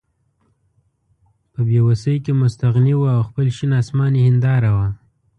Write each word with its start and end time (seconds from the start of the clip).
په 1.51 1.59
بې 1.67 1.79
وسۍ 1.87 2.15
کې 2.23 2.31
مستغني 2.41 2.93
وو 2.97 3.07
او 3.15 3.21
خپل 3.29 3.47
شین 3.57 3.71
اسمان 3.81 4.11
یې 4.17 4.21
هېنداره 4.27 4.71
وه. 4.75 4.87